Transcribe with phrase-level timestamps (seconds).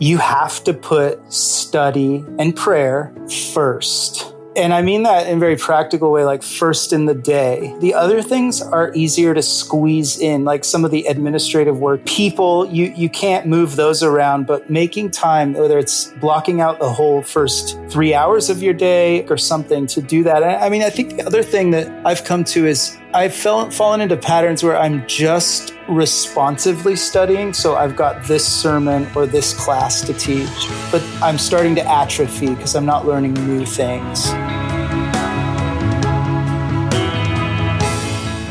[0.00, 3.14] you have to put study and prayer
[3.52, 4.34] first.
[4.56, 7.72] And I mean that in a very practical way, like first in the day.
[7.80, 12.04] The other things are easier to squeeze in, like some of the administrative work.
[12.04, 16.90] People, you, you can't move those around, but making time, whether it's blocking out the
[16.90, 20.42] whole first three hours of your day or something to do that.
[20.42, 24.00] I mean, I think the other thing that I've come to is I've fell, fallen
[24.00, 27.52] into patterns where I'm just responsively studying.
[27.52, 32.54] So I've got this sermon or this class to teach, but I'm starting to atrophy
[32.54, 34.26] because I'm not learning new things.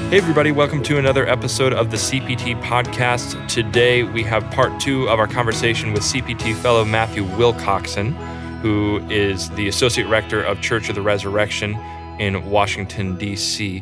[0.10, 3.48] Hey, everybody, welcome to another episode of the CPT podcast.
[3.48, 8.14] Today we have part two of our conversation with CPT fellow Matthew Wilcoxen,
[8.62, 11.76] who is the Associate Rector of Church of the Resurrection
[12.20, 13.82] in Washington, D.C.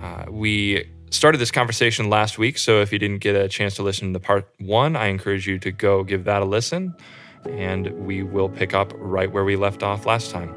[0.00, 3.82] Uh, we started this conversation last week, so if you didn't get a chance to
[3.82, 6.94] listen to part one, I encourage you to go give that a listen,
[7.48, 10.54] and we will pick up right where we left off last time.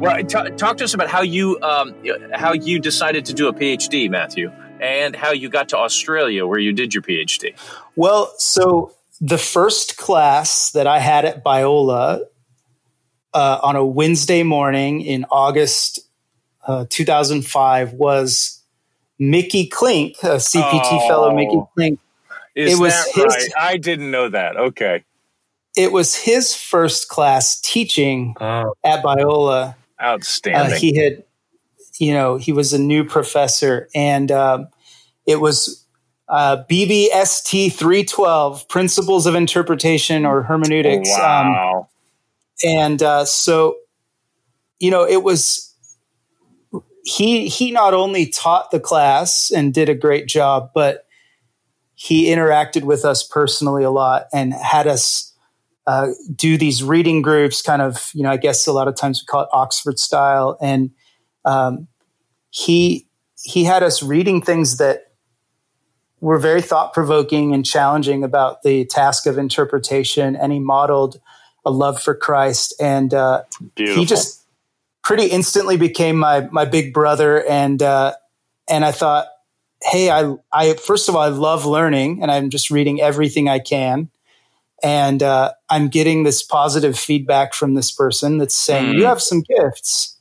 [0.00, 1.94] Well, t- talk to us about how you um,
[2.32, 6.58] how you decided to do a PhD, Matthew, and how you got to Australia where
[6.58, 7.54] you did your PhD.
[7.96, 12.24] Well, so the first class that I had at Biola
[13.32, 16.00] uh, on a Wednesday morning in August
[16.66, 18.62] uh, 2005 was
[19.18, 22.00] Mickey Klink, a CPT oh, fellow Mickey Klink.
[22.54, 23.48] Is it was his, right?
[23.58, 24.56] I didn't know that.
[24.56, 25.04] Okay.
[25.76, 28.74] It was his first class teaching oh.
[28.84, 29.76] at Biola.
[30.02, 30.72] Outstanding.
[30.72, 31.22] Uh, he had,
[31.98, 34.68] you know, he was a new professor, and um,
[35.26, 35.86] it was
[36.28, 41.10] uh, BBST 312, Principles of Interpretation or Hermeneutics.
[41.12, 41.78] Um, wow.
[41.80, 41.86] Um,
[42.64, 43.76] and uh, so
[44.78, 45.74] you know it was
[47.04, 51.06] he he not only taught the class and did a great job but
[51.94, 55.34] he interacted with us personally a lot and had us
[55.86, 59.22] uh, do these reading groups kind of you know i guess a lot of times
[59.22, 60.56] we call it oxford style.
[60.60, 60.90] And
[61.44, 61.88] um,
[62.50, 63.08] he
[63.42, 65.12] he had us reading things that
[66.20, 71.18] were very thought provoking and challenging about the task of interpretation and he modeled
[71.64, 73.42] a love for Christ, and uh,
[73.76, 74.40] he just
[75.02, 77.44] pretty instantly became my my big brother.
[77.46, 78.14] And uh,
[78.68, 79.26] and I thought,
[79.82, 83.58] hey, I I first of all I love learning, and I'm just reading everything I
[83.58, 84.10] can,
[84.82, 88.98] and uh, I'm getting this positive feedback from this person that's saying mm.
[88.98, 90.16] you have some gifts,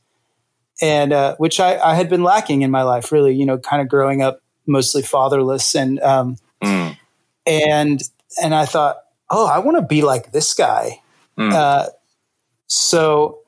[0.82, 3.82] and uh, which I, I had been lacking in my life, really, you know, kind
[3.82, 6.98] of growing up mostly fatherless, and um, mm.
[7.46, 8.02] and
[8.42, 8.98] and I thought,
[9.30, 11.02] oh, I want to be like this guy
[11.40, 11.54] Mm.
[11.54, 11.90] Uh,
[12.68, 13.40] so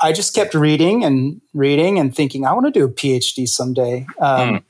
[0.00, 4.06] I just kept reading and reading and thinking, I want to do a PhD someday.
[4.18, 4.64] Um,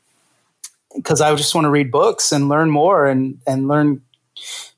[0.95, 1.27] because mm.
[1.27, 4.03] I just want to read books and learn more and, and learn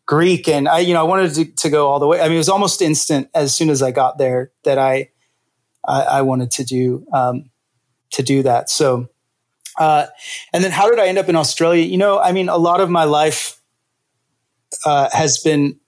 [0.07, 0.49] Greek.
[0.49, 2.21] And I, you know, I wanted to, to, go all the way.
[2.21, 5.11] I mean, it was almost instant as soon as I got there that I,
[5.87, 7.51] I, I wanted to do, um,
[8.13, 8.71] to do that.
[8.71, 9.09] So,
[9.79, 10.07] uh,
[10.53, 11.85] and then how did I end up in Australia?
[11.85, 13.61] You know, I mean, a lot of my life,
[14.85, 15.79] uh, has been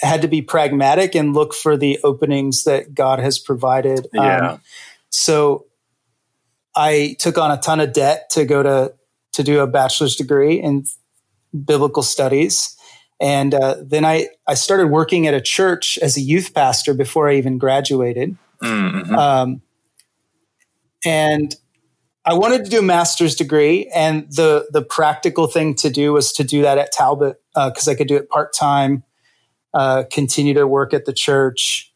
[0.00, 4.06] had to be pragmatic and look for the openings that God has provided.
[4.12, 4.52] Yeah.
[4.52, 4.60] Um,
[5.10, 5.66] so
[6.76, 8.94] I took on a ton of debt to go to
[9.32, 10.84] to do a bachelor's degree in
[11.64, 12.76] biblical studies.
[13.20, 17.28] And uh, then I, I started working at a church as a youth pastor before
[17.28, 18.36] I even graduated.
[18.62, 19.14] Mm-hmm.
[19.14, 19.62] Um,
[21.04, 21.54] and
[22.24, 26.32] I wanted to do a master's degree, and the the practical thing to do was
[26.34, 29.02] to do that at Talbot because uh, I could do it part time
[29.74, 31.92] uh, continue to work at the church.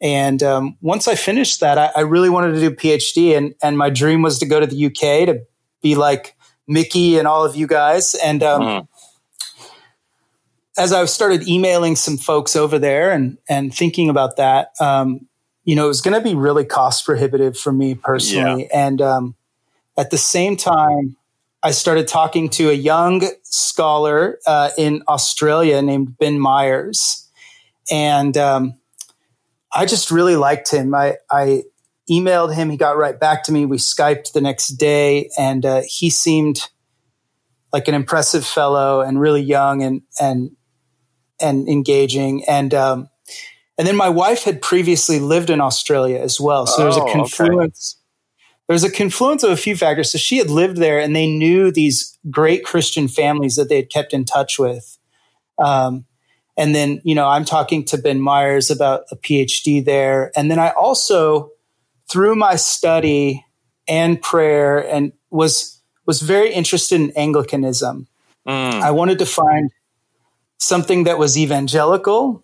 [0.00, 3.54] And um, once I finished that, I, I, really wanted to do a PhD, and
[3.62, 5.40] and my dream was to go to the UK to
[5.82, 6.36] be like
[6.68, 8.14] Mickey and all of you guys.
[8.14, 8.88] And um, mm.
[10.76, 15.26] as I started emailing some folks over there and and thinking about that, um,
[15.64, 18.86] you know, it was going to be really cost prohibitive for me personally, yeah.
[18.86, 19.34] and um,
[19.98, 21.16] at the same time,
[21.62, 27.28] I started talking to a young scholar uh, in Australia named Ben Myers,
[27.90, 28.74] and um,
[29.74, 30.94] I just really liked him.
[30.94, 31.64] I, I,
[32.08, 33.66] emailed him; he got right back to me.
[33.66, 36.68] We skyped the next day, and uh, he seemed
[37.72, 40.52] like an impressive fellow and really young and and
[41.40, 42.44] and engaging.
[42.48, 43.10] And um,
[43.76, 47.02] and then my wife had previously lived in Australia as well, so oh, there's a
[47.02, 47.96] oh, confluence.
[47.96, 48.04] Okay
[48.68, 50.12] there's a confluence of a few factors.
[50.12, 53.90] So she had lived there and they knew these great Christian families that they had
[53.90, 54.98] kept in touch with.
[55.58, 56.04] Um,
[56.56, 60.32] and then, you know, I'm talking to Ben Myers about a PhD there.
[60.36, 61.50] And then I also,
[62.08, 63.44] through my study
[63.88, 68.06] and prayer, and was was very interested in Anglicanism.
[68.46, 68.80] Mm.
[68.80, 69.70] I wanted to find
[70.58, 72.42] something that was evangelical,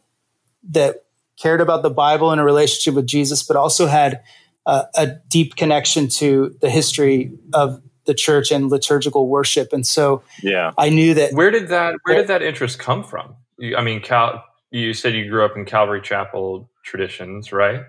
[0.70, 1.04] that
[1.40, 4.22] cared about the Bible and a relationship with Jesus, but also had
[4.66, 9.72] uh, a deep connection to the history of the church and liturgical worship.
[9.72, 10.72] And so Yeah.
[10.78, 13.36] I knew that Where did that Where did that interest come from?
[13.58, 14.44] You, I mean, Cal.
[14.70, 17.82] You said you grew up in Calvary Chapel traditions, right?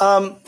[0.00, 0.40] um,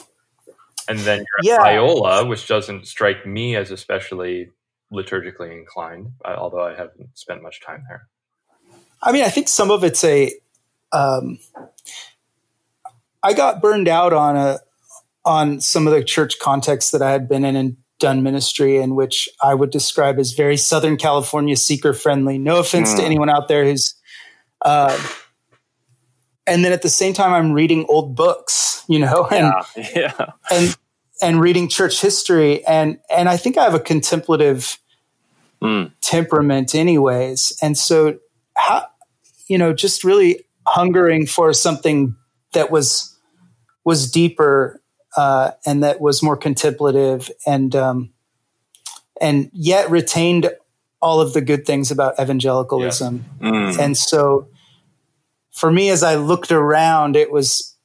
[0.88, 1.76] And then you're at Yeah.
[1.78, 4.50] Biola, which doesn't strike me as especially
[4.92, 8.08] liturgically inclined, uh, although I haven't spent much time there.
[9.02, 10.32] I mean, I think some of it's a.
[10.92, 11.38] Um,
[13.22, 14.58] I got burned out on a
[15.26, 18.94] on some of the church contexts that I had been in and done ministry in,
[18.94, 22.38] which I would describe as very Southern California seeker friendly.
[22.38, 23.04] No offense to Mm.
[23.06, 23.94] anyone out there who's.
[24.62, 24.98] Uh,
[26.46, 29.84] and then at the same time, I'm reading old books, you know, and Yeah.
[30.18, 30.26] Yeah.
[30.50, 30.76] and
[31.22, 34.78] and reading church history, and and I think I have a contemplative
[35.62, 35.92] Mm.
[36.02, 38.18] temperament anyways and so
[38.54, 38.86] how
[39.48, 42.14] you know just really hungering for something
[42.52, 43.16] that was
[43.82, 44.82] was deeper
[45.16, 48.10] uh, and that was more contemplative and um,
[49.20, 50.50] and yet retained
[51.00, 53.78] all of the good things about evangelicalism Mm.
[53.78, 54.48] and so
[55.52, 57.76] for me as i looked around it was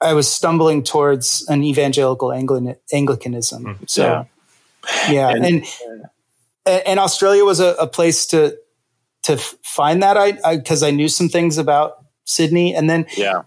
[0.00, 3.88] i was stumbling towards an evangelical Anglican, anglicanism Mm.
[3.88, 4.24] so Yeah.
[5.12, 5.64] yeah, And- and
[6.86, 8.56] and, Australia was a, a place to
[9.22, 13.42] to find that I because I, knew some things about Sydney, and then Yeah.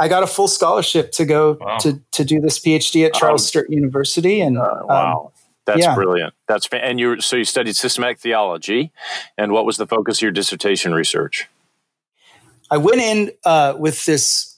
[0.00, 1.76] I got a full scholarship to go Wow.
[1.78, 5.32] to to do this PhD at Charles Um, Sturt University, and Uh, um, wow.
[5.66, 5.94] That's yeah.
[5.94, 6.34] brilliant.
[6.48, 8.90] That's and you so you studied systematic theology,
[9.38, 11.48] and what was the focus of your dissertation research?
[12.72, 14.56] I went in uh, with this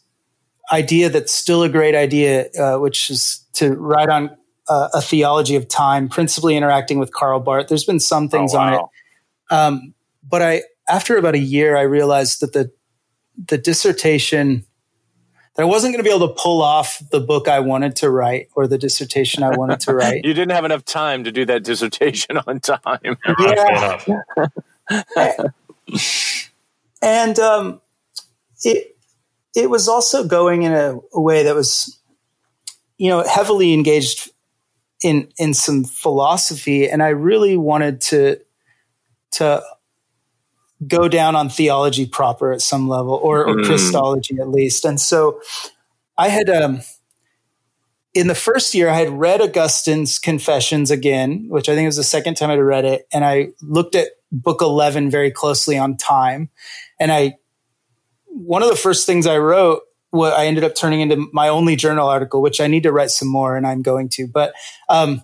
[0.73, 4.31] idea that's still a great idea, uh, which is to write on
[4.69, 7.69] uh, a theology of time, principally interacting with Karl Barth.
[7.69, 8.81] There's been some things Oh, on it.
[9.51, 9.95] Um,
[10.27, 12.71] but I, after about a year, I realized that the
[13.49, 14.65] the dissertation
[15.55, 18.11] that I wasn't going to be able to pull off the book I wanted to
[18.11, 20.25] write or the dissertation I wanted to write.
[20.25, 23.17] You didn't have enough time to do that dissertation on time.
[24.89, 25.49] Yeah.
[27.03, 27.81] And um,
[28.63, 28.97] it
[29.57, 31.99] it was also going in a, a way that was,
[32.97, 34.31] you know, heavily engaged
[35.03, 38.41] in in some philosophy, and I really wanted to
[39.33, 39.63] to
[40.87, 43.67] go down on theology proper at some level, or, or Mm.
[43.67, 44.85] Christology at least.
[44.85, 45.41] And so,
[46.19, 46.83] I had um,
[48.15, 52.05] in the first year, I had read Augustine's Confessions again, which I think was the
[52.05, 56.51] second time I'd read it, and I looked at Book Eleven very closely on time,
[57.01, 57.37] and I
[58.27, 61.77] one of the first things I wrote, what I ended up turning into my only
[61.77, 64.27] journal article, which I need to write some more, and I'm going to.
[64.27, 64.55] But
[64.89, 65.23] um,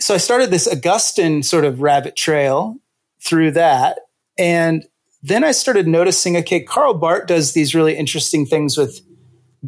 [0.00, 2.76] so I started this Augustine sort of rabbit trail
[3.20, 3.98] through that,
[4.38, 4.84] and
[5.22, 9.00] then I started noticing, okay, Karl Barth does these really interesting things with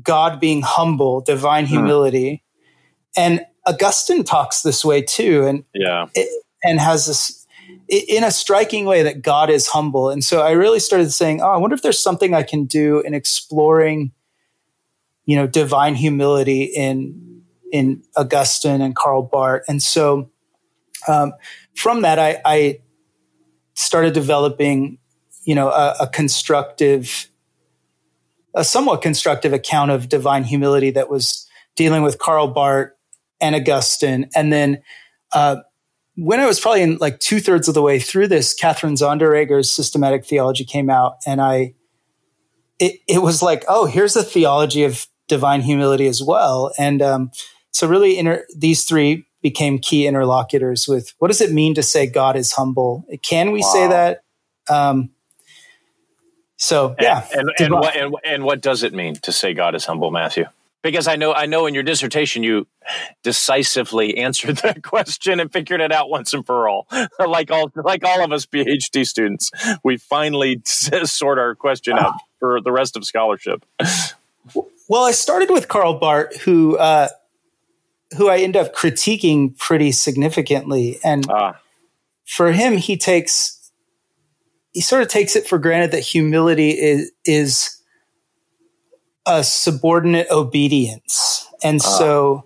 [0.02, 1.70] God being humble, divine Hmm.
[1.70, 2.44] humility,
[3.16, 6.06] and Augustine talks this way too, and Yeah.
[6.64, 7.46] and has this
[7.88, 10.10] in a striking way that God is humble.
[10.10, 13.00] And so I really started saying, oh, I wonder if there's something I can do
[13.00, 14.12] in exploring,
[15.24, 17.42] you know, divine humility in
[17.72, 19.64] in Augustine and Karl Barth.
[19.68, 20.30] And so
[21.06, 21.32] um,
[21.74, 22.80] from that, I, I
[23.78, 24.98] started developing,
[25.44, 27.28] you know, a, a constructive,
[28.54, 32.92] a somewhat constructive account of divine humility that was dealing with Karl Barth
[33.40, 34.82] and Augustine, and then.
[35.32, 35.56] Uh,
[36.20, 39.70] when I was probably in like two thirds of the way through this, Katherine Sonderegger's
[39.70, 41.74] systematic theology came out, and I,
[42.80, 47.30] it, it was like, oh, here's a theology of divine humility as well, and um,
[47.70, 52.06] so really, inter- these three became key interlocutors with what does it mean to say
[52.06, 53.04] God is humble?
[53.22, 54.22] Can we say that?
[54.68, 55.10] Um,
[56.56, 59.74] so yeah, And and, and what and, and what does it mean to say God
[59.74, 60.44] is humble, Matthew?
[60.82, 62.66] Because I know I know in your dissertation you
[63.22, 66.88] decisively answered that question and figured it out once and for all.
[67.24, 69.52] like all like all of us PhD students,
[69.84, 73.64] we finally sort our question out for the rest of scholarship.
[74.88, 77.08] Well, I started with Karl Barth, who uh,
[78.16, 81.58] who I end up critiquing pretty significantly, and Ah,
[82.26, 83.54] for him, he takes
[84.72, 87.76] he sort of takes it for granted that humility is is
[89.26, 91.88] a subordinate obedience, and Ah.
[91.98, 92.44] so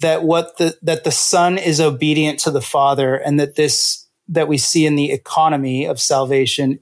[0.00, 4.48] that what the that the son is obedient to the father, and that this that
[4.48, 6.78] we see in the economy of salvation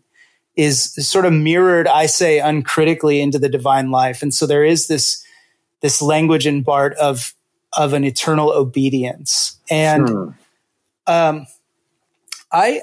[0.54, 4.86] is sort of mirrored, I say, uncritically into the divine life, and so there is
[4.86, 5.22] this
[5.82, 7.34] this language in Barth of
[7.76, 10.28] of an eternal obedience, and hmm.
[11.06, 11.46] um,
[12.52, 12.82] I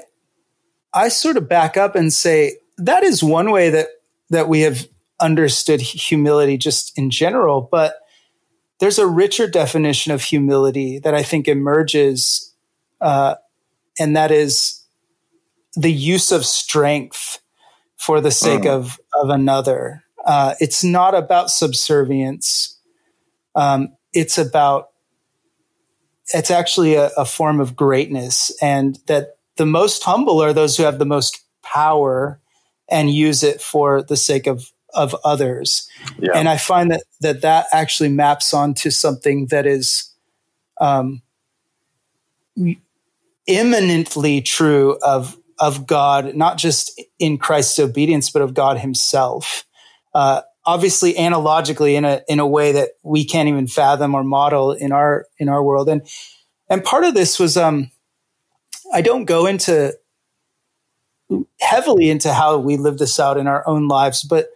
[0.92, 3.88] I sort of back up and say that is one way that
[4.30, 4.86] that we have
[5.20, 7.96] understood humility just in general, but
[8.80, 12.54] there's a richer definition of humility that I think emerges,
[13.00, 13.36] uh,
[13.98, 14.82] and that is
[15.74, 17.40] the use of strength
[17.96, 18.70] for the sake mm.
[18.70, 20.02] of of another.
[20.24, 22.78] Uh, it's not about subservience.
[23.54, 24.88] Um, it's about
[26.34, 30.82] it's actually a, a, form of greatness, and that the most humble are those who
[30.82, 32.40] have the most power
[32.88, 35.88] and use it for the sake of of others.
[36.18, 36.32] Yeah.
[36.34, 40.10] And I find that that that actually maps onto something that is
[40.80, 41.22] um,
[43.46, 49.64] immanently true of of God, not just in Christ's obedience, but of God Himself.
[50.14, 54.72] Uh, obviously, analogically, in a in a way that we can't even fathom or model
[54.72, 55.88] in our in our world.
[55.88, 56.02] And
[56.68, 57.90] and part of this was, um,
[58.92, 59.94] I don't go into
[61.60, 64.48] heavily into how we live this out in our own lives, but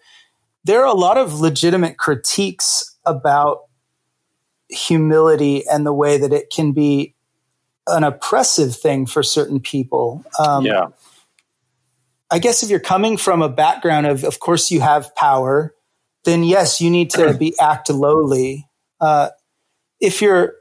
[0.64, 3.62] there are a lot of legitimate critiques about
[4.68, 7.14] humility and the way that it can be
[7.86, 10.24] an oppressive thing for certain people.
[10.38, 10.88] Um, yeah.
[12.30, 15.74] I guess if you're coming from a background of, of course, you have power,
[16.24, 18.68] then yes, you need to be act lowly.
[19.00, 19.30] Uh,
[20.00, 20.54] if you're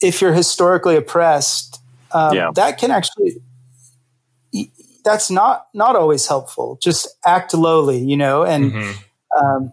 [0.00, 1.80] if you're historically oppressed,
[2.12, 2.50] um, yeah.
[2.54, 3.36] that can actually
[5.04, 6.78] that's not not always helpful.
[6.82, 9.44] Just act lowly, you know, and mm-hmm.
[9.44, 9.72] um,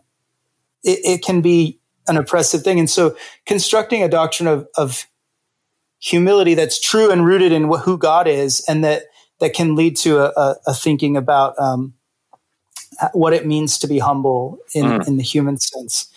[0.84, 2.80] it, it, can be an oppressive thing.
[2.80, 3.16] And so,
[3.46, 5.08] constructing a doctrine of, of
[6.00, 9.04] humility that's true and rooted in who God is, and that
[9.40, 11.94] that can lead to a, a, a thinking about um,
[13.14, 15.08] what it means to be humble in, mm.
[15.08, 16.12] in the human sense.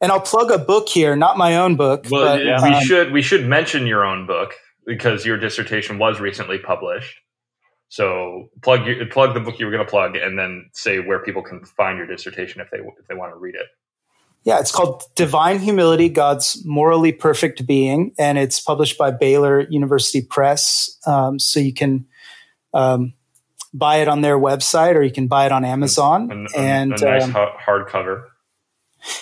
[0.00, 2.06] And I'll plug a book here, not my own book.
[2.10, 2.62] Well, but, yeah.
[2.62, 4.52] we um, should we should mention your own book
[4.86, 7.16] because your dissertation was recently published.
[7.88, 11.20] So plug your, plug the book you were going to plug, and then say where
[11.20, 13.66] people can find your dissertation if they if they want to read it.
[14.42, 20.20] Yeah, it's called Divine Humility: God's Morally Perfect Being, and it's published by Baylor University
[20.22, 20.98] Press.
[21.06, 22.04] Um, so you can
[22.74, 23.14] um,
[23.74, 26.30] buy it on their website, or you can buy it on Amazon.
[26.30, 28.28] And, and a nice um, hardcover.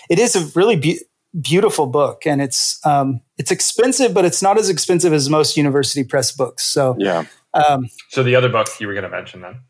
[0.08, 1.00] It is a really be-
[1.40, 6.04] beautiful book, and it's um, it's expensive, but it's not as expensive as most university
[6.04, 6.64] press books.
[6.64, 9.60] So yeah, um, so the other book you were going to mention then?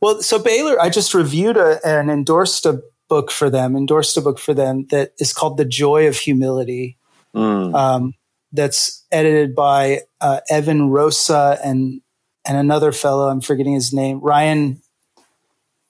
[0.00, 4.20] Well, so Baylor, I just reviewed a, and endorsed a book for them, endorsed a
[4.20, 6.98] book for them that is called The Joy of Humility.
[7.34, 7.74] Mm.
[7.74, 8.14] Um,
[8.52, 12.02] that's edited by uh, Evan Rosa and
[12.44, 14.82] and another fellow, I'm forgetting his name, Ryan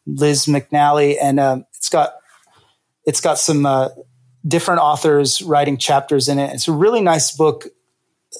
[0.07, 2.15] Liz McNally, and um, it's got
[3.05, 3.89] it's got some uh,
[4.47, 6.53] different authors writing chapters in it.
[6.55, 7.67] It's a really nice book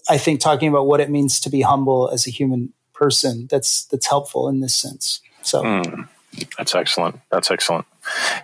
[0.09, 3.85] I think talking about what it means to be humble as a human person that's
[3.87, 5.21] that's helpful in this sense.
[5.43, 6.09] So mm,
[6.57, 7.21] that's excellent.
[7.31, 7.87] That's excellent.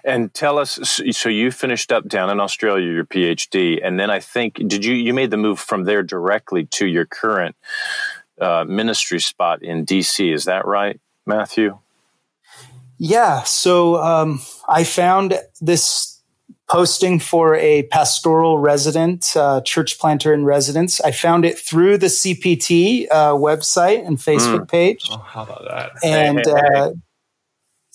[0.05, 4.21] And tell us, so you finished up down in Australia your PhD, and then I
[4.21, 7.57] think did you you made the move from there directly to your current
[8.41, 10.33] uh, ministry spot in DC?
[10.33, 11.79] Is that right, Matthew?
[12.99, 13.43] Yeah.
[13.45, 16.21] So um, I found this
[16.69, 21.01] posting for a pastoral resident, uh, church planter in residence.
[21.01, 24.71] I found it through the CPT uh, website and Facebook mm.
[24.71, 25.09] page.
[25.11, 25.93] Oh, how about that?
[26.05, 26.91] And hey, hey, uh,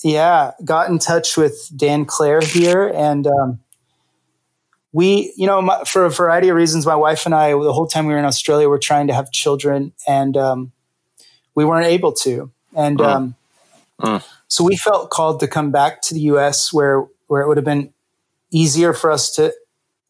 [0.04, 3.60] yeah, got in touch with Dan Clare here, and um,
[4.94, 7.88] we, you know, my, for a variety of reasons, my wife and I, the whole
[7.88, 10.72] time we were in Australia, were trying to have children, and um,
[11.56, 13.00] we weren't able to, and.
[13.00, 13.06] Mm.
[13.06, 13.36] Um,
[14.02, 14.24] mm.
[14.54, 17.66] So we felt called to come back to the U.S., where where it would have
[17.66, 17.92] been
[18.52, 19.52] easier for us to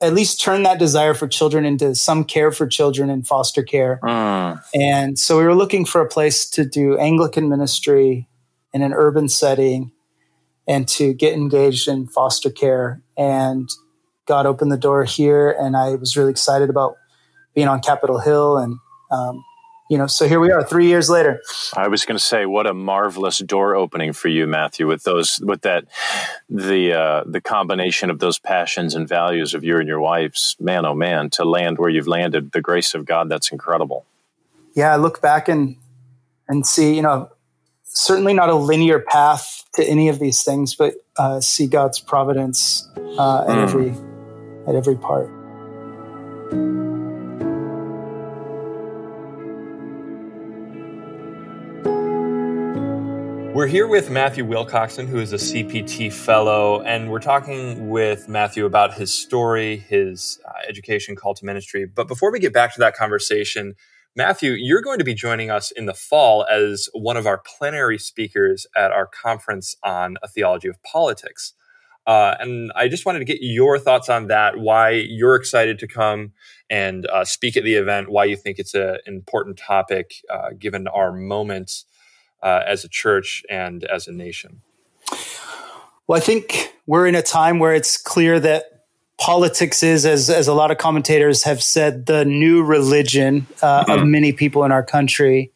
[0.01, 4.01] at least turn that desire for children into some care for children in foster care.
[4.03, 4.61] Mm.
[4.75, 8.27] And so we were looking for a place to do Anglican ministry
[8.73, 9.93] in an urban setting
[10.67, 13.01] and to get engaged in foster care.
[13.15, 13.69] And
[14.25, 16.95] God opened the door here, and I was really excited about
[17.53, 18.77] being on Capitol Hill and
[19.11, 19.43] um,
[19.89, 21.39] you know, so here we are, three years later.
[21.75, 25.39] I was going to say, what a marvelous door opening for you, Matthew, with those,
[25.43, 25.85] with that,
[26.49, 30.55] the uh, the combination of those passions and values of you and your wife's.
[30.59, 34.05] Man, oh man, to land where you've landed, the grace of God, that's incredible.
[34.73, 35.75] Yeah, I look back and
[36.47, 37.29] and see, you know,
[37.83, 42.89] certainly not a linear path to any of these things, but uh, see God's providence
[42.95, 43.63] uh, mm.
[43.63, 44.12] every
[44.67, 45.29] at every part.
[53.53, 58.65] We're here with Matthew Wilcoxen, who is a CPT fellow, and we're talking with Matthew
[58.65, 61.85] about his story, his uh, education, call to ministry.
[61.85, 63.75] But before we get back to that conversation,
[64.15, 67.99] Matthew, you're going to be joining us in the fall as one of our plenary
[67.99, 71.53] speakers at our conference on a theology of politics.
[72.05, 75.87] Uh, and I just wanted to get your thoughts on that, why you're excited to
[75.87, 76.33] come
[76.69, 80.87] and uh, speak at the event, why you think it's an important topic uh, given
[80.87, 81.85] our moment
[82.41, 84.61] uh, as a church and as a nation.
[86.07, 88.65] Well, I think we're in a time where it's clear that
[89.17, 93.91] politics is, as, as a lot of commentators have said, the new religion uh, mm-hmm.
[93.91, 95.53] of many people in our country.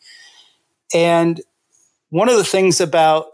[0.93, 1.41] And
[2.09, 3.25] one of the things about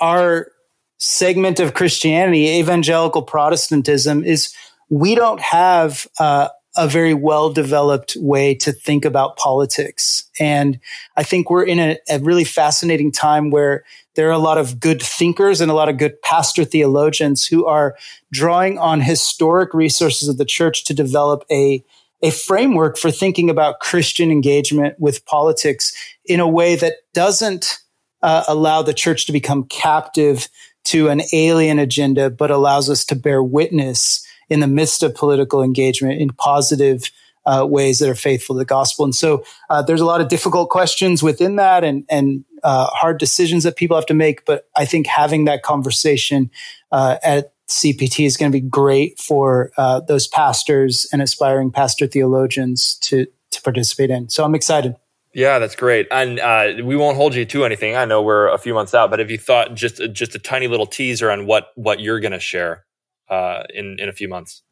[0.00, 0.48] our
[0.98, 4.54] segment of Christianity, evangelical Protestantism, is
[4.88, 10.24] we don't have uh, a very well developed way to think about politics.
[10.38, 10.78] And
[11.16, 13.84] I think we're in a, a, really fascinating time where
[14.14, 17.66] there are a lot of good thinkers and a lot of good pastor theologians who
[17.66, 17.96] are
[18.30, 21.84] drawing on historic resources of the church to develop a
[22.22, 25.92] a framework for thinking about Christian engagement with politics
[26.24, 27.78] in a way that doesn't
[28.22, 30.48] uh, allow the church to become captive
[30.86, 35.62] to an alien agenda, but allows us to bear witness in the midst of political
[35.62, 37.10] engagement in positive
[37.46, 39.04] uh, ways that are faithful to the gospel.
[39.04, 43.18] And so uh, there's a lot of difficult questions within that and, and uh, hard
[43.18, 44.44] decisions that people have to make.
[44.44, 46.50] But I think having that conversation
[46.90, 52.06] uh, at CPT is going to be great for uh, those pastors and aspiring pastor
[52.06, 54.28] theologians to, to participate in.
[54.28, 54.96] So I'm excited.
[55.36, 57.94] Yeah, that's great, and uh, we won't hold you to anything.
[57.94, 60.66] I know we're a few months out, but if you thought just just a tiny
[60.66, 62.86] little teaser on what what you're going to share
[63.28, 64.62] uh, in in a few months?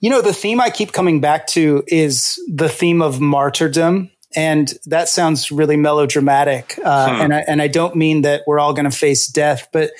[0.00, 4.10] You know, the theme I keep coming back to is the theme of martyrdom.
[4.34, 6.78] And that sounds really melodramatic.
[6.82, 7.22] Uh, hmm.
[7.22, 9.92] and, I, and I don't mean that we're all going to face death, but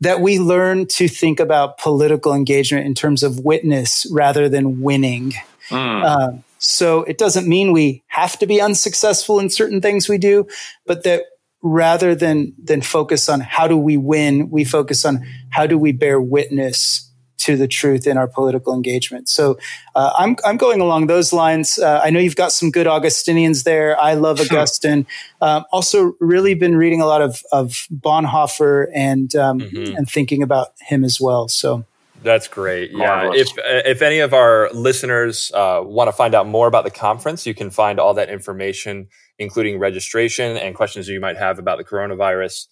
[0.00, 5.34] that we learn to think about political engagement in terms of witness rather than winning.
[5.68, 6.02] Hmm.
[6.02, 6.28] Uh,
[6.58, 10.46] so it doesn't mean we have to be unsuccessful in certain things we do,
[10.86, 11.22] but that
[11.62, 15.92] rather than than focus on how do we win, we focus on how do we
[15.92, 17.04] bear witness
[17.38, 19.28] to the truth in our political engagement.
[19.28, 19.58] So
[19.94, 21.78] uh, I'm I'm going along those lines.
[21.78, 23.98] Uh, I know you've got some good Augustinians there.
[23.98, 25.06] I love Augustine.
[25.40, 29.96] Um, also, really been reading a lot of of Bonhoeffer and um, mm-hmm.
[29.96, 31.48] and thinking about him as well.
[31.48, 31.84] So.
[32.22, 32.90] That's great.
[32.92, 33.30] Yeah.
[33.32, 37.46] If if any of our listeners uh, want to find out more about the conference,
[37.46, 41.84] you can find all that information, including registration and questions you might have about the
[41.84, 42.66] coronavirus,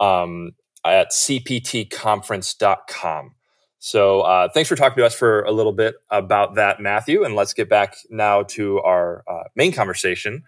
[0.00, 0.52] um,
[0.84, 3.34] at cptconference.com.
[3.78, 7.24] So uh, thanks for talking to us for a little bit about that, Matthew.
[7.24, 10.42] And let's get back now to our uh, main conversation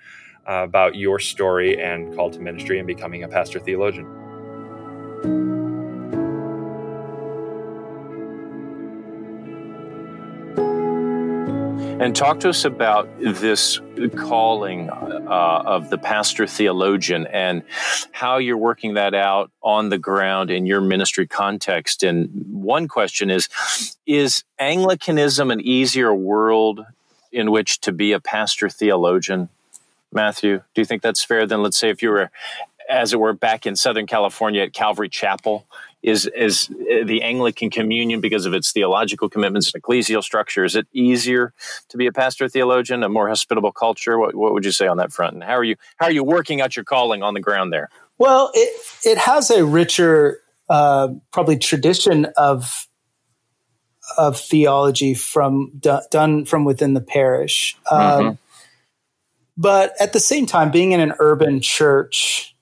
[0.47, 4.32] uh, about your story and call to ministry and becoming a pastor theologian.
[12.03, 13.81] And talk to us about this
[14.17, 17.63] calling uh, of the pastor theologian and
[18.11, 22.03] how you're working that out on the ground in your ministry context.
[22.03, 23.49] And one question is
[24.05, 26.85] Is Anglicanism an easier world
[27.31, 29.49] in which to be a pastor theologian?
[30.13, 32.33] Matthew, do you think that's fair Then let's say, if you were,
[32.91, 35.69] as it were, back in Southern California at Calvary Chapel
[36.03, 40.65] is is the Anglican Communion because of its theological commitments and ecclesial structure.
[40.65, 41.53] Is it easier
[41.89, 44.19] to be a pastor theologian, a more hospitable culture?
[44.19, 45.35] What, what would you say on that front?
[45.35, 47.89] And how are you how are you working out your calling on the ground there?
[48.19, 52.89] Well, it it has a richer uh, probably tradition of
[54.19, 57.77] of theology from done from within the parish.
[57.91, 58.35] Um, mm-hmm.
[59.57, 62.57] But at the same time, being in an urban church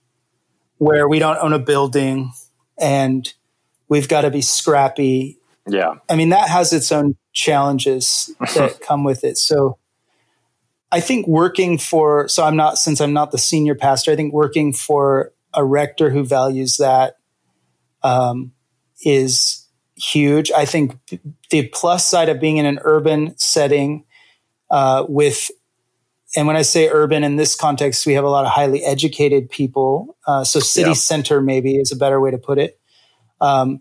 [0.79, 2.33] where we don't own a building,
[2.81, 3.33] and
[3.89, 5.39] we've got to be scrappy.
[5.67, 5.95] Yeah.
[6.09, 9.39] I mean, that has its own challenges that come with it.
[9.39, 9.79] So
[10.91, 14.33] I think working for, so I'm not, since I'm not the senior pastor, I think
[14.33, 17.17] working for a rector who values that
[18.03, 18.53] um,
[19.05, 19.67] is
[19.97, 20.51] huge.
[20.53, 20.99] I think
[21.51, 24.05] the plus side of being in an urban setting
[24.71, 25.51] uh, with
[26.37, 29.51] and when I say urban in this context, we have a lot of highly educated
[29.51, 30.17] people.
[30.27, 30.95] Uh, so city yeah.
[30.95, 32.79] center maybe is a better way to put it.
[33.41, 33.81] Um,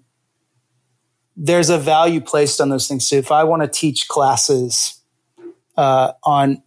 [1.36, 3.08] there's a value placed on those things.
[3.08, 5.00] So if I want to teach classes
[5.78, 6.64] uh, on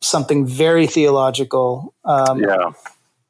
[0.00, 2.72] something very theological, um, yeah.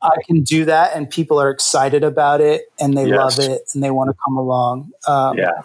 [0.01, 3.39] I can do that, and people are excited about it, and they yes.
[3.39, 4.91] love it, and they want to come along.
[5.07, 5.63] Um, yeah.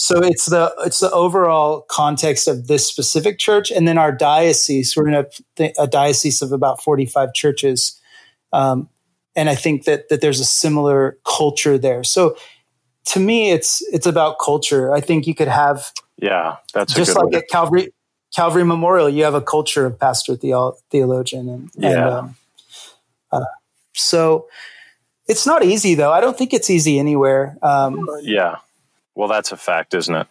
[0.00, 4.96] So it's the it's the overall context of this specific church, and then our diocese.
[4.96, 8.00] We're in a, a diocese of about forty five churches,
[8.52, 8.88] um,
[9.34, 12.04] and I think that that there's a similar culture there.
[12.04, 12.36] So
[13.06, 14.94] to me, it's it's about culture.
[14.94, 17.92] I think you could have yeah, that's just like at Calvary
[18.34, 21.90] Calvary Memorial, you have a culture of pastor theo- theologian, and, yeah.
[21.90, 22.36] and um,
[23.32, 23.44] uh,
[23.94, 24.46] so
[25.26, 26.12] it's not easy though.
[26.12, 27.56] I don't think it's easy anywhere.
[27.62, 28.56] Um, yeah,
[29.18, 30.28] well, that's a fact, isn't it?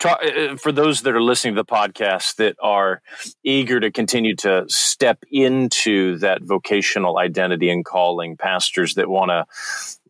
[0.00, 3.00] Talk, uh, uh, for those that are listening to the podcast that are
[3.44, 9.46] eager to continue to step into that vocational identity and calling, pastors that want to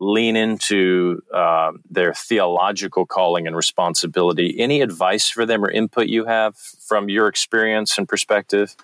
[0.00, 6.24] lean into uh, their theological calling and responsibility, any advice for them or input you
[6.24, 8.74] have from your experience and perspective,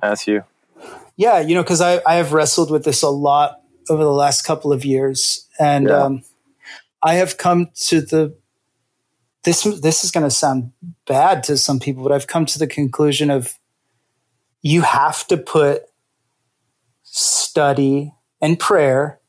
[0.00, 0.44] Matthew?
[1.16, 4.42] Yeah, you know, because I, I have wrestled with this a lot over the last
[4.42, 6.04] couple of years, and yeah.
[6.04, 6.22] um,
[7.02, 8.36] I have come to the
[9.46, 10.72] this this is going to sound
[11.06, 13.56] bad to some people, but I've come to the conclusion of
[14.60, 15.84] you have to put
[17.04, 19.20] study and prayer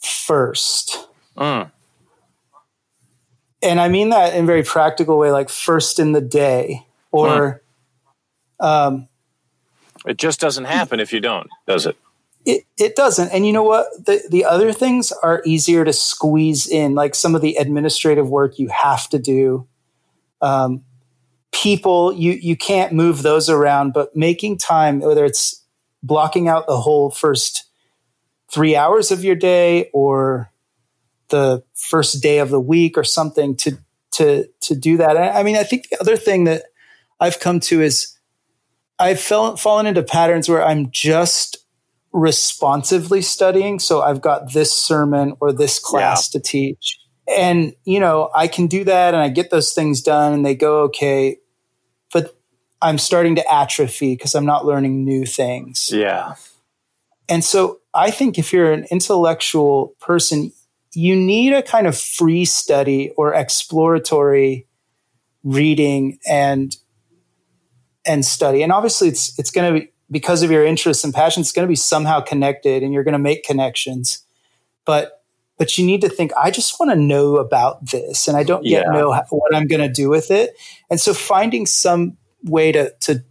[0.00, 1.08] first.
[1.36, 1.70] Mm.
[3.62, 7.62] And I mean that in a very practical way, like first in the day, or
[8.60, 8.66] mm.
[8.66, 9.08] um,
[10.04, 11.96] it just doesn't happen if you don't, does it?
[12.46, 13.30] It, it doesn't.
[13.30, 13.88] And you know what?
[14.06, 18.60] The, the other things are easier to squeeze in, like some of the administrative work
[18.60, 19.66] you have to do.
[20.40, 20.84] Um,
[21.52, 25.64] people, you, you can't move those around, but making time, whether it's
[26.04, 27.64] blocking out the whole first
[28.52, 30.52] three hours of your day or
[31.30, 33.76] the first day of the week or something to,
[34.12, 35.16] to, to do that.
[35.16, 36.66] I mean, I think the other thing that
[37.18, 38.16] I've come to is
[39.00, 41.65] I've fell, fallen into patterns where I'm just
[42.16, 43.78] responsively studying.
[43.78, 46.38] So I've got this sermon or this class yeah.
[46.38, 46.98] to teach.
[47.28, 50.54] And, you know, I can do that and I get those things done and they
[50.54, 51.36] go okay.
[52.14, 52.34] But
[52.80, 55.90] I'm starting to atrophy because I'm not learning new things.
[55.92, 56.36] Yeah.
[57.28, 60.52] And so I think if you're an intellectual person,
[60.94, 64.66] you need a kind of free study or exploratory
[65.44, 66.74] reading and
[68.06, 68.62] and study.
[68.62, 71.66] And obviously it's it's going to be because of your interests and passions, it's going
[71.66, 74.24] to be somehow connected and you're going to make connections.
[74.84, 75.16] But
[75.58, 78.64] but you need to think, I just want to know about this and I don't
[78.66, 78.92] yet yeah.
[78.92, 80.54] know how, what I'm going to do with it.
[80.90, 83.24] And so finding some way to, to,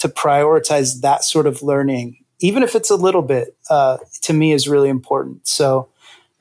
[0.00, 4.52] to prioritize that sort of learning, even if it's a little bit, uh, to me
[4.52, 5.48] is really important.
[5.48, 5.88] So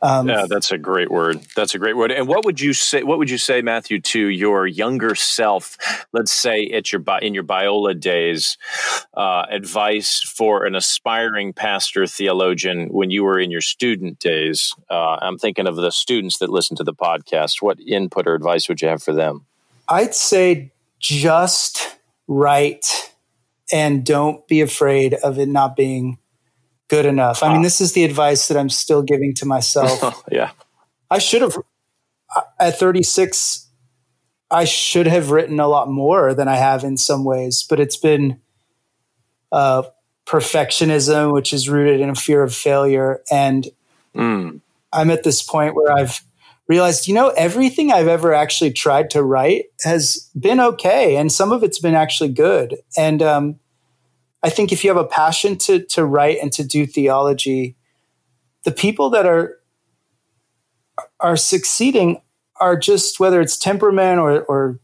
[0.02, 1.42] um, yeah, that's a great word.
[1.56, 2.12] That's a great word.
[2.12, 3.04] And what would you say?
[3.04, 5.78] What would you say, Matthew, to your younger self?
[6.14, 8.58] Let's say at your in your Biola days,
[9.14, 14.74] uh, advice for an aspiring pastor theologian when you were in your student days.
[14.90, 17.62] Uh, I'm thinking of the students that listen to the podcast.
[17.62, 19.46] What input or advice would you have for them?
[19.90, 23.14] I'd say just write
[23.72, 26.20] and don't be afraid of it not being
[26.90, 27.42] good enough.
[27.42, 30.24] I mean, this is the advice that I'm still giving to myself.
[30.32, 30.52] yeah.
[31.10, 31.56] I should have,
[32.60, 33.68] at 36,
[34.52, 37.98] I should have written a lot more than I have in some ways, but it's
[37.98, 38.42] been
[39.52, 39.84] uh,
[40.26, 43.22] perfectionism, which is rooted in a fear of failure.
[43.32, 43.68] And
[44.16, 44.60] mm.
[44.92, 46.24] I'm at this point where I've
[46.68, 51.16] realized, you know, everything I've ever actually tried to write has been okay.
[51.18, 52.78] And some of it's been actually good.
[52.98, 53.60] And, um,
[54.42, 57.76] I think if you have a passion to to write and to do theology,
[58.64, 59.58] the people that are
[61.20, 62.22] are succeeding
[62.60, 64.80] are just whether it's temperament or or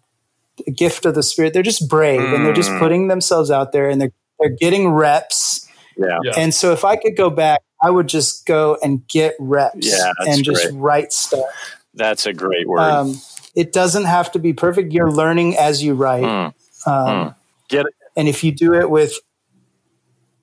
[0.65, 2.35] a gift of the spirit, they're just brave mm.
[2.35, 2.79] and they're just mm.
[2.79, 5.67] putting themselves out there and they're they're getting reps.
[5.97, 6.19] Yeah.
[6.23, 6.33] yeah.
[6.37, 10.11] And so if I could go back, I would just go and get reps yeah,
[10.27, 10.79] and just great.
[10.79, 11.45] write stuff.
[11.93, 12.79] That's a great word.
[12.79, 13.15] Um,
[13.55, 14.91] it doesn't have to be perfect.
[14.91, 16.23] You're learning as you write.
[16.23, 16.53] Mm.
[16.85, 17.35] Um, mm.
[17.69, 17.93] Get it.
[18.17, 19.17] And if you do it with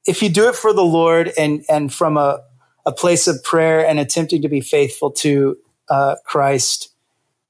[0.07, 2.41] if you do it for the Lord and and from a
[2.85, 5.57] a place of prayer and attempting to be faithful to
[5.89, 6.93] uh, Christ,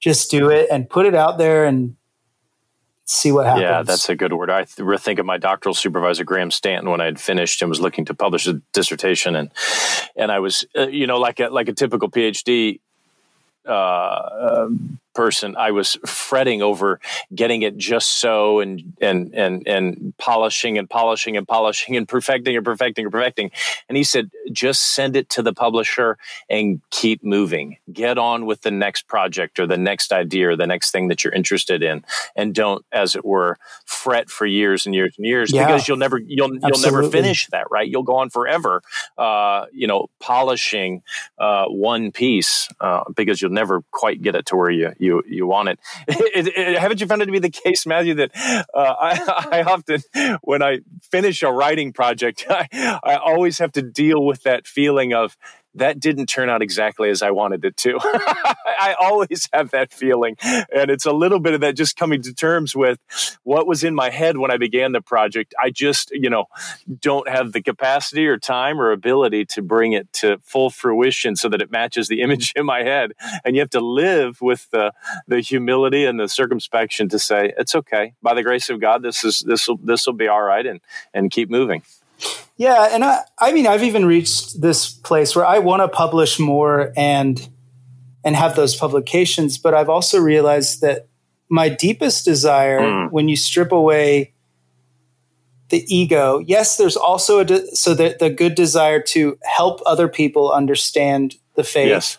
[0.01, 1.97] just do it and put it out there and
[3.07, 3.62] see what happens.
[3.62, 4.51] Yeah, that's a good word.
[4.51, 7.81] I th- think of my doctoral supervisor Graham Stanton when I had finished and was
[7.81, 9.51] looking to publish a dissertation, and
[10.17, 12.81] and I was, uh, you know, like a like a typical PhD
[13.67, 17.01] uh, um, person i was fretting over
[17.35, 22.57] getting it just so and and and and polishing and polishing and polishing and perfecting
[22.57, 23.51] and perfecting and perfecting.
[23.88, 27.79] And he said just send it to the publisher and keep moving.
[27.92, 31.25] Get on with the next project or the next idea or the next thing that
[31.25, 32.05] you're interested in.
[32.37, 35.66] And don't as it were fret for years and years and years yeah.
[35.66, 37.88] because you'll never you'll you'll never finish that right?
[37.88, 38.83] You'll go on forever
[39.18, 41.03] uh, you know polishing
[41.38, 45.47] uh, one piece uh, because you'll never quite get it to where you you you
[45.47, 45.79] want it.
[46.09, 49.62] it, it haven't you found it to be the case, Matthew, that uh, I, I,
[49.62, 50.03] often,
[50.43, 50.79] when I
[51.11, 52.69] finish a writing project, I,
[53.03, 55.37] I always have to deal with that feeling of
[55.75, 57.99] that didn't turn out exactly as I wanted it to.
[58.83, 60.37] I always have that feeling.
[60.43, 62.99] And it's a little bit of that just coming to terms with
[63.45, 65.55] what was in my head when I began the project.
[65.63, 66.47] I just, you know,
[67.01, 71.49] don't have the capacity or time or ability to bring it to full fruition so
[71.49, 73.13] that it matches the image in my head.
[73.45, 74.93] And you have to live with the,
[75.29, 78.15] the humility and the circumspection to say, it's okay.
[78.23, 80.81] By the grace of God, this is this will this will be all right and
[81.15, 81.83] and keep moving.
[82.57, 86.39] Yeah, and I, I mean, I've even reached this place where I want to publish
[86.39, 87.49] more and
[88.25, 91.09] and have those publications, but I've also realized that
[91.49, 93.11] my deepest desire, mm.
[93.11, 94.33] when you strip away
[95.71, 100.07] the ego, yes, there's also a de- so the, the good desire to help other
[100.07, 101.89] people understand the faith.
[101.89, 102.19] Yes.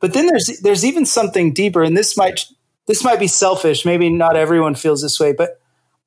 [0.00, 2.46] But then there's there's even something deeper, and this might
[2.86, 3.84] this might be selfish.
[3.84, 5.60] Maybe not everyone feels this way, but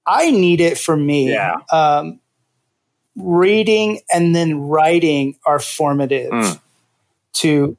[0.05, 1.31] I need it for me.
[1.31, 1.57] Yeah.
[1.71, 2.19] Um,
[3.19, 6.59] reading and then writing are formative mm.
[7.33, 7.77] to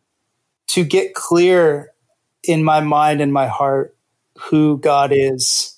[0.69, 1.93] to get clear
[2.45, 3.97] in my mind and my heart
[4.39, 5.77] who God is,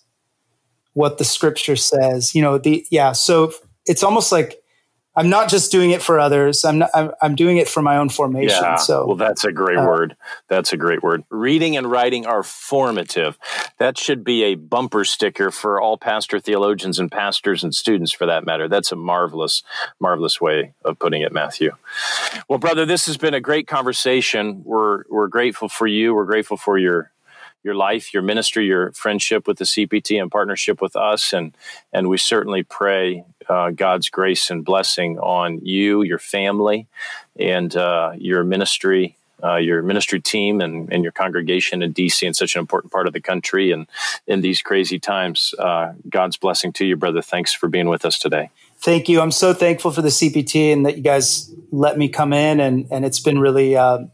[0.92, 2.34] what the scripture says.
[2.34, 3.52] You know, the yeah, so
[3.86, 4.61] it's almost like
[5.14, 6.64] I'm not just doing it for others.
[6.64, 8.62] I'm not, I'm, I'm doing it for my own formation.
[8.62, 8.76] Yeah.
[8.76, 10.16] So, well, that's a great uh, word.
[10.48, 11.22] That's a great word.
[11.28, 13.38] Reading and writing are formative.
[13.78, 18.24] That should be a bumper sticker for all pastor theologians and pastors and students, for
[18.24, 18.68] that matter.
[18.68, 19.62] That's a marvelous,
[20.00, 21.72] marvelous way of putting it, Matthew.
[22.48, 24.62] Well, brother, this has been a great conversation.
[24.64, 26.14] We're we're grateful for you.
[26.14, 27.11] We're grateful for your
[27.62, 31.56] your life, your ministry, your friendship with the CPT, and partnership with us, and
[31.92, 36.86] and we certainly pray uh, God's grace and blessing on you, your family,
[37.38, 39.16] and uh, your ministry.
[39.44, 43.08] Uh, your ministry team and, and your congregation in DC in such an important part
[43.08, 43.88] of the country and
[44.28, 45.52] in these crazy times.
[45.58, 47.20] Uh, God's blessing to you, brother.
[47.20, 48.50] Thanks for being with us today.
[48.78, 49.20] Thank you.
[49.20, 52.86] I'm so thankful for the CPT and that you guys let me come in, and,
[52.92, 54.04] and it's been really uh,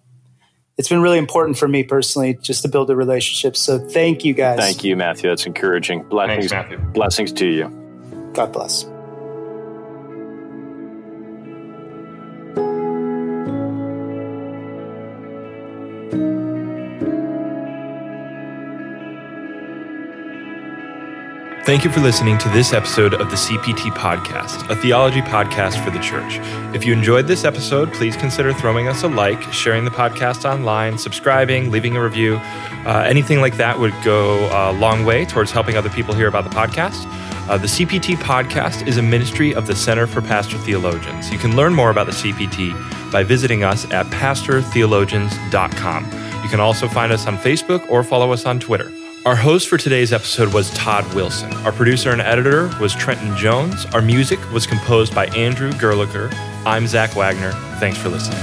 [0.79, 3.57] it's been really important for me personally just to build a relationship.
[3.57, 4.59] So thank you guys.
[4.59, 5.29] Thank you, Matthew.
[5.29, 6.05] That's encouraging.
[6.05, 6.79] Blessings, Thanks, Matthew.
[6.93, 7.69] blessings to you.
[8.33, 8.85] God bless.
[21.69, 25.91] Thank you for listening to this episode of the CPT Podcast, a theology podcast for
[25.91, 26.39] the church.
[26.75, 30.97] If you enjoyed this episode, please consider throwing us a like, sharing the podcast online,
[30.97, 32.37] subscribing, leaving a review.
[32.87, 36.45] Uh, anything like that would go a long way towards helping other people hear about
[36.45, 37.05] the podcast.
[37.51, 41.31] Uh, the CPT Podcast is a ministry of the Center for Pastor Theologians.
[41.31, 42.73] You can learn more about the CPT
[43.13, 46.05] by visiting us at pastortheologians.com.
[46.43, 48.91] You can also find us on Facebook or follow us on Twitter.
[49.29, 51.53] Our host for today's episode was Todd Wilson.
[51.67, 53.85] Our producer and editor was Trenton Jones.
[53.93, 56.33] Our music was composed by Andrew Gerlicher.
[56.65, 57.53] I'm Zach Wagner.
[57.79, 58.41] Thanks for listening.